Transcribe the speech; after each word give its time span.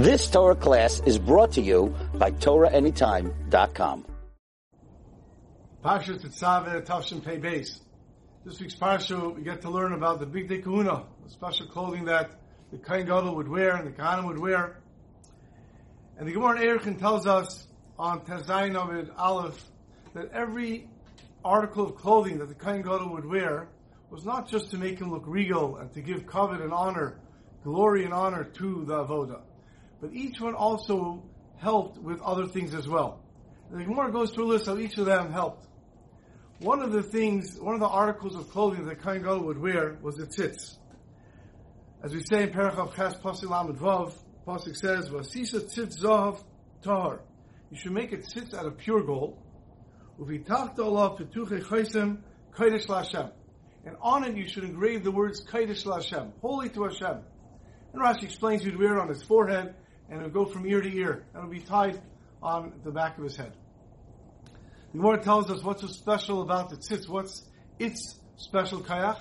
This 0.00 0.30
Torah 0.30 0.56
class 0.56 1.02
is 1.04 1.18
brought 1.18 1.52
to 1.52 1.60
you 1.60 1.94
by 2.14 2.30
TorahAnytime.com. 2.30 4.06
Parsha 5.84 6.18
Tetzaveh 6.18 6.86
Tavshin 6.86 7.22
Pei. 7.22 7.38
This 8.46 8.60
week's 8.60 8.76
Parsha, 8.76 9.36
we 9.36 9.42
get 9.42 9.60
to 9.60 9.70
learn 9.70 9.92
about 9.92 10.18
the 10.18 10.24
Bigdei 10.24 10.64
Kehunah, 10.64 11.04
the 11.22 11.30
special 11.30 11.66
clothing 11.66 12.06
that 12.06 12.30
the 12.72 12.78
Kohen 12.78 13.04
Gadol 13.04 13.36
would 13.36 13.48
wear 13.48 13.76
and 13.76 13.86
the 13.86 13.90
Kohanim 13.90 14.24
would 14.24 14.38
wear. 14.38 14.78
And 16.16 16.26
the 16.26 16.32
Gemara 16.32 16.60
Erichin 16.60 16.98
tells 16.98 17.26
us 17.26 17.66
on 17.98 18.20
Tezayin 18.20 18.82
Ovid 18.82 19.10
Aleph 19.18 19.62
that 20.14 20.30
every 20.32 20.88
article 21.44 21.84
of 21.84 21.96
clothing 21.96 22.38
that 22.38 22.48
the 22.48 22.54
Kohen 22.54 22.80
Gadol 22.80 23.12
would 23.12 23.26
wear 23.26 23.68
was 24.08 24.24
not 24.24 24.48
just 24.48 24.70
to 24.70 24.78
make 24.78 24.98
him 24.98 25.10
look 25.10 25.24
regal 25.26 25.76
and 25.76 25.92
to 25.92 26.00
give 26.00 26.26
covet 26.26 26.62
and 26.62 26.72
honor, 26.72 27.18
glory 27.62 28.06
and 28.06 28.14
honor 28.14 28.44
to 28.44 28.86
the 28.86 29.04
Avodah, 29.04 29.42
but 30.00 30.12
each 30.12 30.40
one 30.40 30.54
also 30.54 31.22
helped 31.58 31.98
with 31.98 32.20
other 32.22 32.46
things 32.46 32.74
as 32.74 32.88
well. 32.88 33.20
The 33.70 33.84
Gemara 33.84 34.10
goes 34.10 34.30
through 34.30 34.46
a 34.46 34.52
list 34.52 34.66
of 34.66 34.80
each 34.80 34.98
of 34.98 35.06
them 35.06 35.32
helped. 35.32 35.66
One 36.58 36.82
of 36.82 36.92
the 36.92 37.02
things, 37.02 37.58
one 37.58 37.74
of 37.74 37.80
the 37.80 37.88
articles 37.88 38.34
of 38.34 38.50
clothing 38.50 38.86
that 38.86 39.00
Kohen 39.00 39.22
Gadol 39.22 39.44
would 39.44 39.58
wear 39.58 39.96
was 40.02 40.16
the 40.16 40.26
tzitz. 40.26 40.76
As 42.02 42.12
we 42.12 42.22
say 42.22 42.44
in 42.44 42.50
Parachav 42.50 42.94
Ches 42.94 43.14
Pasik 43.16 43.48
Lamed 43.48 43.78
Vav, 43.78 44.14
Pasik 44.46 44.76
says, 44.76 45.08
"Vasisa 45.08 45.60
tzitz 45.60 46.02
zahav 46.02 46.42
tahar." 46.82 47.20
You 47.70 47.78
should 47.78 47.92
make 47.92 48.12
a 48.12 48.18
tzitz 48.18 48.54
out 48.54 48.66
of 48.66 48.76
pure 48.78 49.02
gold. 49.02 49.38
Petuche 50.18 51.66
Lashem. 52.86 53.32
And 53.86 53.96
on 54.02 54.24
it 54.24 54.36
you 54.36 54.46
should 54.46 54.64
engrave 54.64 55.04
the 55.04 55.10
words 55.10 55.44
kodesh 55.44 55.86
Lashem, 55.86 56.32
holy 56.40 56.68
to 56.70 56.84
Hashem. 56.84 57.18
And 57.92 58.02
Rashi 58.02 58.24
explains 58.24 58.64
you'd 58.64 58.78
wear 58.78 58.96
it 58.96 59.00
on 59.00 59.08
his 59.08 59.22
forehead, 59.22 59.74
and 60.10 60.20
it 60.20 60.24
would 60.24 60.32
go 60.32 60.44
from 60.44 60.66
ear 60.66 60.80
to 60.80 60.92
ear, 60.92 61.24
and 61.32 61.42
it 61.42 61.46
would 61.46 61.56
be 61.56 61.60
tied 61.60 62.00
on 62.42 62.72
the 62.84 62.90
back 62.90 63.16
of 63.16 63.24
his 63.24 63.36
head. 63.36 63.52
The 64.92 64.98
Gemara 64.98 65.22
tells 65.22 65.50
us 65.50 65.62
what's 65.62 65.82
so 65.82 65.88
special 65.88 66.42
about 66.42 66.68
the 66.68 66.76
tzitz. 66.76 67.08
What's 67.08 67.44
its 67.78 68.18
special 68.36 68.80
kayach? 68.80 69.18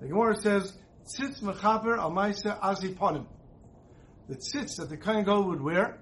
The 0.00 0.08
Gemara 0.08 0.36
says, 0.36 0.76
tzitz 1.06 1.42
mechaper 1.42 1.96
al 1.96 2.10
maise 2.10 2.42
aziponim. 2.42 3.26
The 4.28 4.36
tzitz 4.36 4.76
that 4.76 4.90
the 4.90 4.98
Kohen 4.98 5.24
Gadol 5.24 5.44
would 5.48 5.62
wear, 5.62 6.00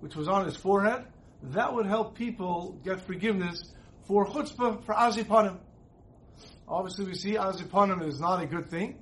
which 0.00 0.14
was 0.14 0.28
on 0.28 0.44
his 0.44 0.56
forehead, 0.56 1.06
that 1.42 1.74
would 1.74 1.86
help 1.86 2.16
people 2.16 2.78
get 2.84 3.00
forgiveness 3.00 3.74
for 4.06 4.26
chutzpah, 4.26 4.84
for 4.84 4.94
aziponim. 4.94 5.58
Obviously, 6.68 7.06
we 7.06 7.14
see 7.14 7.32
aziponim 7.32 8.06
is 8.06 8.20
not 8.20 8.40
a 8.40 8.46
good 8.46 8.70
thing, 8.70 9.00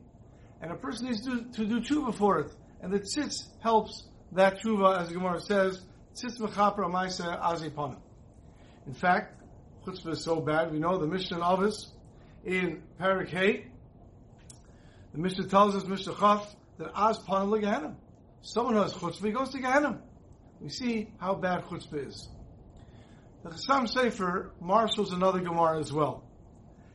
and 0.63 0.73
a 0.73 0.77
person 0.77 1.09
needs 1.09 1.27
to, 1.27 1.45
to 1.53 1.67
do 1.67 1.81
tshuva 1.81 2.15
for 2.15 2.41
it. 2.41 2.53
And 2.81 2.93
the 2.93 3.01
tzitz 3.01 3.49
helps 3.61 4.09
that 4.33 4.61
tshuva, 4.61 5.01
as 5.01 5.09
the 5.09 5.15
Gemara 5.15 5.41
says, 5.41 5.83
mechaper 6.15 6.83
al 6.83 6.89
maise. 6.89 7.21
In 8.87 8.95
fact, 8.95 9.41
chutzpah 9.87 10.13
is 10.13 10.23
so 10.23 10.41
bad. 10.41 10.73
We 10.73 10.79
know 10.79 10.99
the 10.99 11.07
Mishnah 11.07 11.37
in 11.37 11.43
Avis 11.43 11.93
in 12.45 12.83
Parak. 13.01 13.65
The 15.13 15.19
Mishnah 15.19 15.49
tells 15.49 15.75
us, 15.75 15.85
Mishnah 15.85 16.15
Chaf, 16.19 16.55
that 16.79 16.91
as 16.97 17.19
pan 17.19 17.97
Someone 18.43 18.75
who 18.75 18.83
has 18.83 18.93
chutzpah, 18.95 19.27
he 19.27 19.33
goes 19.33 19.51
to 19.51 19.59
Gehenna. 19.59 20.01
We 20.61 20.69
see 20.69 21.11
how 21.19 21.35
bad 21.35 21.65
chutzpah 21.65 22.09
is. 22.09 22.29
The 23.45 23.51
Chassam 23.51 23.93
Sofer 23.93 24.51
marshals 24.61 25.13
another 25.13 25.41
Gemara 25.41 25.81
as 25.81 25.93
well. 25.93 26.25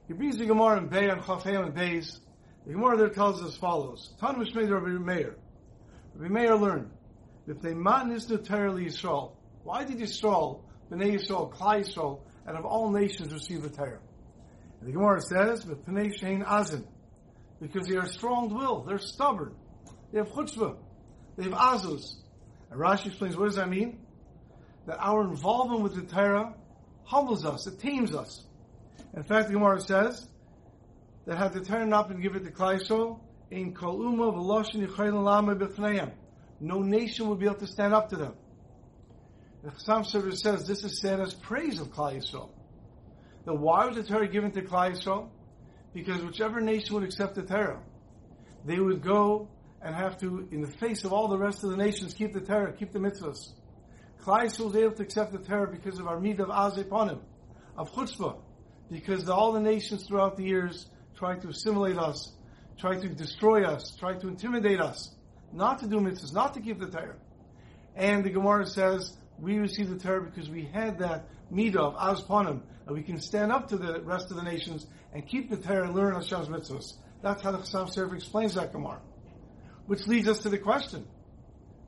He 0.08 0.13
brings 0.13 0.38
the 0.38 0.45
Gemara 0.45 0.77
in 0.77 0.88
Bay 0.88 1.09
and 1.09 1.21
Chafayim 1.21 1.65
and 1.65 1.73
Bays. 1.73 2.21
The 2.65 2.73
Gemara 2.73 2.97
there 2.97 3.09
tells 3.09 3.41
us 3.41 3.49
as 3.49 3.58
follows. 3.58 4.13
Tan 4.19 4.35
Mishmei 4.35 4.69
Rabbi 4.69 4.97
Meir. 5.03 5.35
Rabbi 6.15 6.33
Meir 6.33 6.55
learned 6.55 6.89
that 7.48 7.62
they 7.62 7.73
man 7.73 8.12
is 8.12 8.30
entirely 8.30 8.86
Yisrael. 8.86 9.31
Why 9.64 9.84
did 9.84 9.98
Yisrael, 9.98 10.62
Bnei 10.92 11.16
Yisrael, 11.16 11.52
Klal 11.52 11.80
Yisrael, 11.80 12.20
out 12.48 12.56
of 12.56 12.66
all 12.66 12.92
nations 12.92 13.34
receive 13.34 13.64
the 13.64 13.70
Torah? 13.70 14.00
And 14.80 14.89
the 14.89 14.94
Gemara 14.94 15.22
says, 15.22 15.66
"But 15.66 15.86
Pnei 15.86 16.14
Shein 16.14 16.45
Azin," 16.45 16.86
because 17.60 17.88
they 17.88 17.95
are 17.95 18.05
strong-willed, 18.05 18.88
they're 18.88 18.99
stubborn, 18.99 19.55
they 20.11 20.20
have 20.20 20.30
chutzpah, 20.30 20.76
they 21.36 21.44
have 21.44 21.54
azus. 21.54 22.16
And 22.70 22.80
Rashi 22.80 23.08
explains, 23.08 23.38
what 23.38 23.45
does 23.45 23.55
that 23.55 23.70
mean? 23.70 24.00
That 24.86 24.98
our 25.00 25.23
involvement 25.23 25.82
with 25.82 25.95
the 25.95 26.04
Torah 26.04 26.54
humbles 27.05 27.45
us, 27.45 27.66
it 27.67 27.80
tames 27.80 28.14
us. 28.14 28.45
In 29.16 29.23
fact, 29.23 29.48
the 29.48 29.54
Gemara 29.54 29.80
says 29.80 30.27
that 31.26 31.38
had 31.38 31.54
the 31.54 31.61
Torah 31.61 31.86
not 31.86 32.10
been 32.10 32.21
given 32.21 32.44
to 32.44 32.52
Klal 32.52 32.80
Yisrael, 32.80 33.20
in 33.50 33.73
kol 33.73 34.00
umma 34.00 34.33
v'loshin 34.33 34.86
yichayim 34.86 35.23
lama 35.23 35.55
b'fneim, 35.55 36.11
no 36.60 36.82
nation 36.82 37.30
would 37.30 37.40
be 37.40 37.45
able 37.45 37.56
to 37.56 37.68
stand 37.68 37.94
up 37.94 38.10
to 38.10 38.16
them. 38.16 38.34
The 39.64 39.72
Chassam 39.72 40.06
Sofer 40.06 40.36
says 40.36 40.68
this 40.68 40.84
is 40.84 41.00
said 41.02 41.20
as 41.20 41.34
praise 41.34 41.80
of 41.80 41.90
Klal 41.90 42.16
Yisrael. 42.16 42.50
That 43.45 43.56
why 43.56 43.86
was 43.86 43.95
the 43.95 44.04
Torah 44.04 44.28
given 44.28 44.52
to 44.52 44.62
Klal 44.62 44.92
Yisrael? 44.92 45.30
Because 45.94 46.23
whichever 46.23 46.62
nation 46.62 46.95
would 46.95 47.04
accept 47.04 47.36
the 47.36 47.44
Torah, 47.44 47.82
they 48.66 48.80
would 48.80 49.02
go 49.02 49.50
and 49.82 49.95
have 49.95 50.18
to, 50.20 50.48
in 50.52 50.62
the 50.62 50.72
face 50.78 51.04
of 51.06 51.14
all 51.14 51.28
the 51.28 51.38
rest 51.38 51.64
of 51.64 51.70
the 51.70 51.78
nations, 51.78 52.14
keep 52.14 52.34
the 52.34 52.42
Torah, 52.42 52.74
keep 52.74 52.92
the 52.92 53.00
mitzvahs. 53.00 53.54
Klal 54.22 54.44
Yisrael 54.44 54.66
was 54.66 54.76
able 54.76 54.92
to 54.94 55.04
accept 55.04 55.32
the 55.32 55.39
Torah 55.39 55.72
because 55.72 56.00
of 56.00 56.08
our 56.08 56.18
midah 56.18 56.42
of 56.42 56.50
azeponim, 56.50 57.22
of 57.78 57.92
chutzpah, 57.94 58.39
because 58.92 59.28
all 59.30 59.52
the 59.52 59.60
nations 59.60 60.06
throughout 60.08 60.38
the 60.38 60.44
years 60.44 60.88
tried 61.18 61.42
to 61.42 61.50
assimilate 61.50 61.98
us, 61.98 62.34
tried 62.78 63.02
to 63.02 63.10
destroy 63.10 63.64
us, 63.64 63.95
tried 64.00 64.20
to 64.22 64.28
intimidate 64.28 64.80
us, 64.80 65.16
not 65.53 65.80
to 65.80 65.87
do 65.87 65.97
mitzvahs, 65.97 66.33
not 66.33 66.53
to 66.53 66.61
keep 66.61 66.80
the 66.80 66.87
Torah. 66.87 67.15
And 67.95 68.23
the 68.23 68.30
Gemara 68.30 68.65
says 68.65 69.17
we 69.39 69.58
received 69.58 69.89
the 69.89 69.97
Torah 69.97 70.21
because 70.21 70.49
we 70.49 70.65
had 70.65 70.99
that 70.99 71.30
midah 71.52 71.77
of 71.77 71.95
azponim, 71.95 72.61
and 72.85 72.95
we 72.95 73.03
can 73.03 73.19
stand 73.19 73.52
up 73.52 73.69
to 73.69 73.77
the 73.77 74.02
rest 74.02 74.30
of 74.31 74.37
the 74.37 74.43
nations 74.43 74.87
and 75.13 75.27
keep 75.27 75.49
the 75.49 75.58
Torah 75.58 75.85
and 75.85 75.95
learn 75.95 76.13
Hashem's 76.13 76.47
mitzvahs. 76.47 76.93
That's 77.21 77.41
how 77.41 77.52
the 77.52 77.59
Chassam 77.59 77.93
Sofer 77.93 78.15
explains 78.15 78.55
that 78.55 78.71
Gemara. 78.71 79.02
Which 79.87 80.05
leads 80.08 80.27
us 80.27 80.39
to 80.39 80.49
the 80.49 80.58
question. 80.58 81.08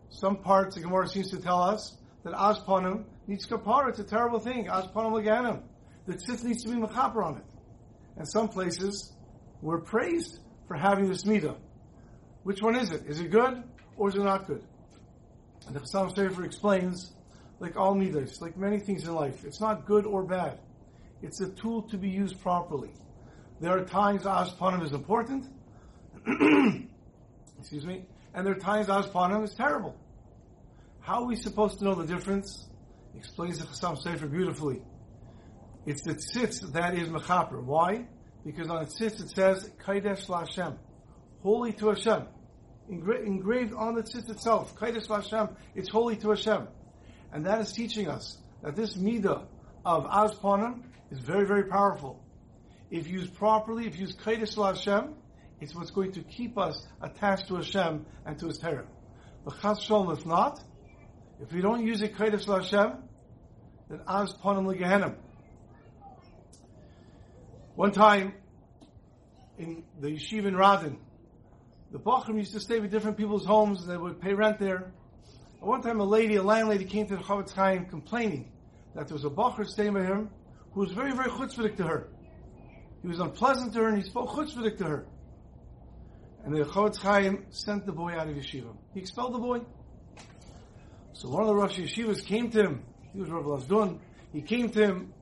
Some 0.10 0.38
parts 0.38 0.76
the 0.76 0.82
Gemara 0.82 1.08
seems 1.08 1.30
to 1.32 1.42
tell 1.42 1.62
us 1.62 1.96
that 2.24 2.34
azponim 2.34 3.06
needs 3.28 3.46
kapara. 3.48 3.90
It's 3.90 4.00
a 4.00 4.04
terrible 4.04 4.40
thing. 4.40 4.66
Azponim 4.66 5.14
leganim. 5.14 5.62
The 6.08 6.14
tzitz 6.14 6.44
needs 6.44 6.64
to 6.64 6.70
be 6.70 6.76
mechaper 6.76 7.24
on 7.24 7.38
it. 7.38 7.44
And 8.18 8.28
some 8.28 8.48
places 8.48 9.14
we're 9.62 9.82
praised 9.82 10.40
for 10.68 10.76
having 10.76 11.10
this 11.10 11.24
midah. 11.24 11.56
Which 12.44 12.62
one 12.62 12.76
is 12.76 12.92
it? 12.92 13.06
Is 13.08 13.20
it 13.20 13.32
good 13.32 13.64
or 13.98 14.10
is 14.10 14.16
it 14.16 14.24
not 14.24 14.48
good? 14.48 14.64
And 15.68 15.76
the 15.76 15.82
Chassam 15.82 16.14
Sofer 16.16 16.46
explains 16.46 17.14
like 17.60 17.76
all 17.76 17.94
midas, 17.94 18.42
like 18.42 18.58
many 18.58 18.80
things 18.80 19.04
in 19.04 19.14
life. 19.14 19.44
It's 19.46 19.60
not 19.60 19.86
good 19.86 20.06
or 20.06 20.24
bad. 20.24 20.60
It's 21.22 21.42
a 21.42 21.50
tool 21.50 21.84
to 21.84 21.98
be 21.98 22.10
used 22.10 22.42
properly. 22.42 22.92
There 23.60 23.78
are 23.78 23.84
times 23.84 24.24
aspanim 24.24 24.86
is 24.86 24.94
important. 24.94 25.46
Excuse 27.60 27.86
me. 27.86 28.06
And 28.34 28.46
there 28.46 28.54
are 28.54 28.60
times 28.60 28.88
aspanim 28.88 29.44
is 29.44 29.54
terrible. 29.54 29.98
How 31.02 31.24
are 31.24 31.28
we 31.28 31.36
supposed 31.36 31.80
to 31.80 31.86
know 31.86 31.96
the 31.96 32.06
difference? 32.06 32.68
Explains 33.16 33.60
the 33.60 33.66
Chassam 33.66 34.02
Sofer 34.02 34.32
beautifully. 34.32 34.82
It's 35.86 36.04
the 36.04 36.14
tzitz 36.14 36.72
that 36.74 36.98
is 36.98 37.10
mechaper. 37.10 37.62
Why? 37.64 38.08
Because 38.46 38.70
on 38.70 38.84
the 38.84 38.90
tzitz 38.90 39.22
it 39.22 39.30
says 39.36 39.70
Kaidesh 39.84 40.28
Lashem, 40.28 40.78
holy 41.42 41.74
to 41.74 41.90
Hashem, 41.90 42.24
Engra- 42.92 43.26
engraved 43.26 43.74
on 43.74 43.96
the 43.96 44.02
tzitz 44.02 44.30
itself. 44.30 44.76
Kaidesh 44.76 45.08
Lashem, 45.08 45.56
it's 45.76 45.90
holy 45.90 46.16
to 46.18 46.30
Hashem. 46.30 46.68
And 47.32 47.46
that 47.46 47.62
is 47.62 47.72
teaching 47.72 48.08
us 48.08 48.38
that 48.64 48.76
this 48.76 48.96
midah 48.96 49.46
of 49.86 50.06
azponim 50.06 50.84
is 51.12 51.20
very, 51.20 51.46
very 51.46 51.66
powerful. 51.66 52.24
If 52.90 53.08
used 53.08 53.36
properly, 53.36 53.86
if 53.86 54.00
used 54.00 54.20
kaidesh 54.20 54.56
Hashem, 54.56 55.14
it's 55.62 55.76
what's 55.76 55.92
going 55.92 56.14
to 56.14 56.22
keep 56.22 56.58
us 56.58 56.88
attached 57.02 57.48
to 57.50 57.56
Hashem 57.56 58.06
and 58.26 58.40
to 58.40 58.48
His 58.48 58.58
Torah. 58.58 58.88
But 59.46 59.62
chas 59.62 59.82
shalom, 59.82 60.12
if 60.12 60.26
not, 60.26 60.64
if 61.42 61.54
we 61.54 61.62
don't 61.62 61.86
use 61.86 62.02
it 62.02 62.16
kaidesh 62.16 62.46
Hashem, 62.48 62.98
then 63.90 64.00
azponim 64.00 64.66
legehenim. 64.66 65.16
One 67.76 67.92
time, 67.92 68.34
in 69.58 69.84
the 70.00 70.10
yeshiva 70.10 70.48
in 70.48 70.56
Radin, 70.56 70.98
the 71.92 72.00
Bachram 72.00 72.38
used 72.38 72.54
to 72.54 72.60
stay 72.60 72.80
with 72.80 72.92
different 72.92 73.18
people's 73.18 73.46
homes, 73.46 73.82
and 73.82 73.90
they 73.90 73.98
would 73.98 74.22
pay 74.22 74.34
rent 74.34 74.60
there. 74.60 74.92
At 75.62 75.68
one 75.68 75.82
time, 75.82 76.00
a 76.00 76.06
lady, 76.06 76.36
a 76.36 76.44
landlady, 76.44 76.86
came 76.86 77.08
to 77.08 77.18
the 77.18 77.24
Chofetz 77.24 77.54
Chaim 77.54 77.86
complaining 77.86 78.52
that 78.96 79.08
there 79.08 79.16
was 79.16 79.26
a 79.26 79.30
bacher 79.30 79.66
staying 79.66 79.94
by 79.94 80.04
him 80.04 80.30
who 80.72 80.82
was 80.82 80.92
very, 80.92 81.12
very 81.12 81.30
chutzpahdik 81.30 81.78
to 81.78 81.84
her. 81.84 82.08
He 83.02 83.08
was 83.08 83.20
unpleasant 83.20 83.74
to 83.74 83.80
her, 83.80 83.90
and 83.90 83.98
he 83.98 84.04
spoke 84.04 84.30
chutzpahdik 84.30 84.78
to 84.78 84.86
her. 84.86 85.06
And 86.46 86.56
the 86.56 86.64
Chofetz 86.64 86.98
Chaim 86.98 87.46
sent 87.50 87.86
the 87.86 87.92
boy 87.92 88.12
out 88.14 88.30
of 88.30 88.36
yeshiva. 88.36 88.76
He 88.94 89.00
expelled 89.00 89.34
the 89.34 89.40
boy. 89.40 89.62
So 91.14 91.28
one 91.28 91.42
of 91.42 91.48
the 91.48 91.56
Rosh 91.56 91.78
Yeshivas 91.78 92.26
came 92.26 92.50
to 92.52 92.62
him. 92.62 92.84
He 93.12 93.20
was 93.20 93.30
Rav 93.30 93.44
Lazdun. 93.44 94.00
He 94.32 94.42
came 94.42 94.70
to 94.70 94.82
him, 94.82 95.14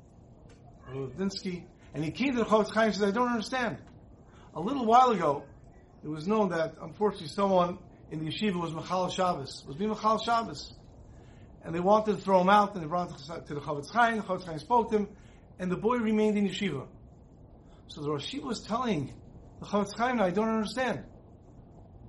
Rav 0.93 1.13
Dinsky, 1.13 1.63
and 1.93 2.03
he 2.03 2.11
came 2.11 2.33
to 2.33 2.39
the 2.39 2.45
Chofetz 2.45 2.71
Chaim 2.71 2.87
and 2.87 2.95
said, 2.95 3.07
I 3.07 3.11
don't 3.11 3.29
understand. 3.29 3.77
A 4.53 4.59
little 4.59 4.85
while 4.85 5.09
ago, 5.09 5.43
it 6.03 6.07
was 6.07 6.27
known 6.27 6.49
that 6.49 6.75
unfortunately 6.81 7.27
someone 7.27 7.79
in 8.11 8.23
the 8.23 8.31
yeshiva 8.31 8.59
was 8.59 8.73
Michal 8.73 9.09
Shabbos, 9.09 9.63
was 9.67 9.75
being 9.75 9.89
Michal 9.89 10.17
Shabbos. 10.19 10.73
And 11.63 11.75
they 11.75 11.79
wanted 11.79 12.15
to 12.15 12.21
throw 12.21 12.41
him 12.41 12.49
out, 12.49 12.75
and 12.75 12.83
they 12.83 12.87
brought 12.87 13.09
him 13.09 13.17
to 13.45 13.53
the 13.53 13.59
Chofetz 13.59 13.91
Chaim, 13.91 14.17
the 14.17 14.23
Chofetz 14.23 14.45
Chaim 14.45 14.59
spoke 14.59 14.91
to 14.91 14.99
him, 14.99 15.07
and 15.59 15.71
the 15.71 15.75
boy 15.75 15.97
remained 15.97 16.37
in 16.37 16.47
yeshiva. 16.47 16.87
So 17.87 18.01
the 18.01 18.09
Rosh 18.09 18.33
was 18.35 18.61
telling 18.61 19.13
the 19.59 19.65
Chofetz 19.65 19.97
Chaim, 19.97 20.21
I 20.21 20.29
don't 20.29 20.49
understand. 20.49 21.03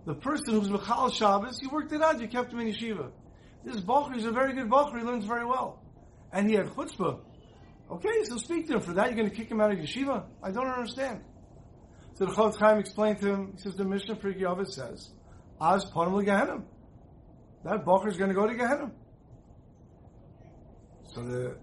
The 0.07 0.15
person 0.15 0.55
who 0.55 0.61
was 0.61 0.71
Michal 0.71 1.11
Shabbos, 1.11 1.61
you 1.61 1.71
worked 1.71 1.93
it 1.93 2.03
out, 2.03 2.21
you 2.21 2.29
kept 2.29 2.53
him 2.53 2.61
in 2.61 2.69
yeshiva. 2.69 3.11
This 3.65 3.81
Bachar 3.81 4.17
is 4.17 4.25
a 4.25 4.31
very 4.31 4.55
good 4.55 4.69
Bachar, 4.71 4.99
he 4.99 5.05
learns 5.05 5.25
very 5.25 5.45
well. 5.45 5.83
And 6.33 6.49
he 6.49 6.55
had 6.55 6.67
chutzpah. 6.67 7.21
Okay, 7.91 8.25
so 8.25 8.37
speak 8.37 8.69
to 8.69 8.75
him. 8.75 8.81
For 8.81 8.93
that, 8.95 9.07
you're 9.07 9.17
going 9.17 9.31
to 9.31 9.35
kick 9.35 9.51
him 9.51 9.61
out 9.61 9.73
of 9.73 9.79
yeshiva? 9.79 10.25
I 10.43 10.51
don't 10.51 10.67
understand. 10.67 11.23
So 12.19 12.27
the 12.27 12.33
Chofetz 12.33 12.59
Chaim 12.59 12.79
explained 12.79 13.21
to 13.21 13.33
him, 13.33 13.53
he 13.55 13.61
says, 13.61 13.77
the 13.77 13.85
Mishnah 13.85 14.17
for 14.17 14.33
Yavit 14.33 14.67
says, 14.67 15.11
Az 15.61 15.85
Panim 15.85 16.21
Gehenim. 16.27 16.65
That 17.63 17.85
Bachar 17.85 18.09
is 18.09 18.17
going 18.17 18.31
to 18.31 18.35
go 18.35 18.45
to 18.45 18.55
Gehenim. 18.55 18.91
So 21.15 21.23
the 21.23 21.57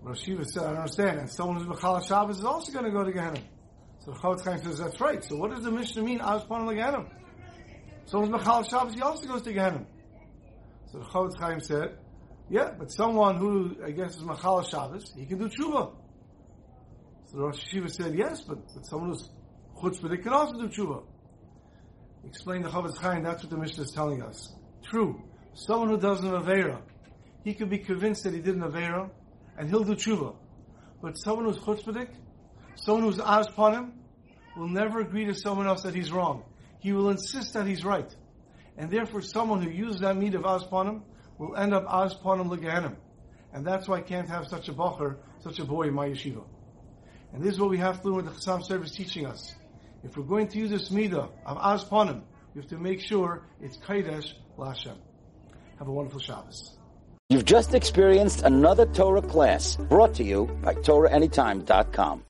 Rosh 0.00 0.26
said, 0.26 0.62
I 0.62 0.66
don't 0.68 0.76
understand. 0.76 1.18
And 1.18 1.28
someone 1.28 1.56
who's 1.56 1.66
Michal 1.66 2.00
Shabbos 2.02 2.38
is 2.38 2.44
also 2.44 2.70
going 2.70 2.84
to 2.84 2.92
go 2.92 3.02
to 3.02 3.10
Gehenim. 3.10 3.42
So 3.98 4.12
the 4.12 4.18
Chofetz 4.18 4.44
Chaim 4.44 4.62
says, 4.62 4.78
that's 4.78 5.00
right. 5.00 5.24
So 5.24 5.34
what 5.34 5.50
does 5.50 5.64
the 5.64 5.72
Mishnah 5.72 6.04
mean, 6.04 6.20
Az 6.20 6.44
Panim 6.44 6.72
Gehenim? 6.72 7.10
Someone's 8.04 8.30
Michal 8.30 8.62
Shabbos, 8.62 8.94
he 8.94 9.02
also 9.02 9.26
goes 9.26 9.42
to 9.42 9.52
Gehenim. 9.52 9.86
So 10.92 10.98
the 10.98 11.04
Chofetz 11.04 11.36
Chaim 11.40 11.58
said, 11.58 11.98
yeah, 12.48 12.70
but 12.78 12.92
someone 12.92 13.38
who, 13.38 13.74
I 13.84 13.90
guess, 13.90 14.14
is 14.14 14.22
Machal 14.22 14.62
Shabbos, 14.62 15.12
he 15.16 15.26
can 15.26 15.38
do 15.38 15.48
tshuva. 15.48 15.96
So 17.24 17.38
the 17.38 17.42
Rosh 17.42 17.64
Yeshiva 17.64 17.90
said, 17.90 18.14
yes, 18.14 18.42
but, 18.42 18.58
but 18.72 18.86
someone 18.86 19.10
who's 19.10 19.30
chutzpah, 19.80 20.22
can 20.22 20.32
also 20.32 20.58
do 20.58 20.68
tshuva. 20.68 21.02
Explain 22.26 22.62
the 22.62 22.68
Chofetz 22.68 22.98
Chaim, 22.98 23.22
that's 23.22 23.42
what 23.42 23.50
the 23.50 23.56
Mishnah 23.58 23.84
is 23.84 23.90
telling 23.90 24.22
us. 24.22 24.52
True. 24.82 25.22
Someone 25.54 25.88
who 25.90 25.98
does 25.98 26.20
an 26.20 26.30
Avera, 26.30 26.80
he 27.44 27.54
could 27.54 27.70
be 27.70 27.78
convinced 27.78 28.24
that 28.24 28.34
he 28.34 28.40
did 28.40 28.56
an 28.56 28.62
Avera, 28.62 29.10
and 29.58 29.68
he'll 29.68 29.84
do 29.84 29.94
tshuva. 29.94 30.34
But 31.02 31.16
someone 31.18 31.44
who's 31.46 31.58
chutzpah, 31.58 32.08
someone 32.76 33.04
who's 33.04 33.18
him, 33.18 33.92
will 34.56 34.68
never 34.68 35.00
agree 35.00 35.26
to 35.26 35.34
someone 35.34 35.66
else 35.66 35.82
that 35.82 35.94
he's 35.94 36.10
wrong. 36.10 36.44
He 36.80 36.92
will 36.92 37.10
insist 37.10 37.54
that 37.54 37.66
he's 37.66 37.84
right 37.84 38.14
and 38.76 38.90
therefore 38.90 39.22
someone 39.22 39.62
who 39.62 39.70
used 39.70 40.00
that 40.00 40.16
meat 40.16 40.34
of 40.34 40.42
aspanim 40.42 41.02
will 41.38 41.56
end 41.56 41.74
up 41.74 41.86
aspanim 41.86 42.48
legehenim. 42.48 42.96
And 43.52 43.64
that's 43.64 43.88
why 43.88 43.98
I 43.98 44.00
can't 44.00 44.28
have 44.28 44.48
such 44.48 44.68
a 44.68 44.72
bacher, 44.72 45.16
such 45.40 45.60
a 45.60 45.64
boy 45.64 45.82
in 45.82 45.94
my 45.94 46.08
yeshiva. 46.08 46.44
And 47.32 47.42
this 47.42 47.54
is 47.54 47.60
what 47.60 47.70
we 47.70 47.78
have 47.78 48.02
to 48.02 48.08
learn 48.08 48.24
with 48.24 48.26
the 48.26 48.40
Chassam 48.40 48.64
service 48.64 48.90
teaching 48.92 49.26
us. 49.26 49.54
If 50.04 50.16
we're 50.16 50.24
going 50.24 50.48
to 50.48 50.58
use 50.58 50.70
this 50.70 50.90
midah 50.90 51.30
of 51.46 51.56
aspanim, 51.56 52.22
we 52.54 52.60
have 52.60 52.70
to 52.70 52.78
make 52.78 53.00
sure 53.00 53.42
it's 53.60 53.78
kaidesh 53.78 54.34
lashem. 54.58 54.96
Have 55.78 55.88
a 55.88 55.92
wonderful 55.92 56.20
Shabbos. 56.20 56.76
You've 57.30 57.46
just 57.46 57.74
experienced 57.74 58.42
another 58.42 58.84
Torah 58.86 59.22
class 59.22 59.76
brought 59.76 60.14
to 60.14 60.24
you 60.24 60.46
by 60.62 60.74
TorahAnytime.com. 60.74 62.22